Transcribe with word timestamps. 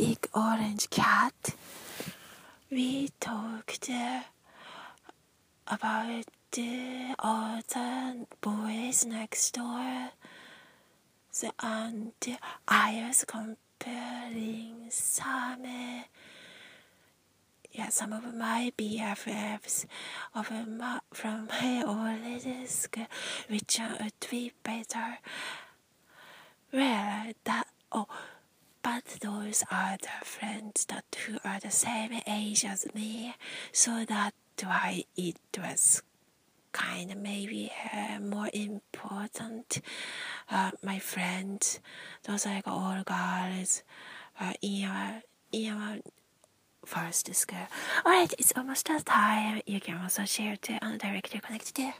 big 0.00 0.28
orange 0.34 0.88
cat. 0.88 1.54
We 2.70 3.10
talked 3.20 3.90
uh, 3.90 4.22
about 5.66 6.24
the 6.52 7.14
boys 8.40 9.04
next 9.04 9.52
door. 9.52 10.10
The, 11.38 11.52
and 11.60 12.12
I 12.66 13.04
was 13.06 13.26
comparing 13.26 14.86
some, 14.88 15.66
yeah, 17.70 17.88
some 17.90 18.14
of 18.14 18.34
my 18.34 18.72
BFFs 18.78 19.84
of 20.34 20.50
my, 20.50 21.00
from 21.12 21.46
my 21.48 21.82
old 21.86 22.68
school, 22.68 23.06
which 23.50 23.78
would 24.00 24.30
be 24.30 24.52
better. 24.62 25.18
Well, 26.72 27.32
those 29.20 29.64
are 29.70 29.96
the 30.00 30.24
friends 30.24 30.84
that 30.86 31.04
who 31.26 31.38
are 31.44 31.60
the 31.60 31.70
same 31.70 32.20
age 32.26 32.64
as 32.64 32.86
me, 32.94 33.34
so 33.72 34.04
that 34.04 34.34
why 34.62 35.04
it 35.16 35.36
was 35.58 36.02
kind 36.72 37.10
of 37.10 37.18
maybe 37.18 37.72
uh, 37.92 38.20
more 38.20 38.48
important. 38.52 39.80
Uh, 40.50 40.70
my 40.82 40.98
friends, 40.98 41.80
those 42.24 42.46
like 42.46 42.66
all 42.66 43.02
girls, 43.04 43.82
uh, 44.40 44.52
in 44.62 44.84
our 44.84 45.22
in 45.52 45.72
our 45.72 45.96
first 46.84 47.32
school. 47.34 47.66
Alright, 48.04 48.34
it's 48.38 48.52
almost 48.56 48.86
that 48.88 49.06
time. 49.06 49.60
You 49.66 49.80
can 49.80 50.00
also 50.02 50.24
share 50.24 50.56
to 50.56 50.84
and 50.84 50.98
directly 50.98 51.40
connect 51.40 51.74
to. 51.76 51.92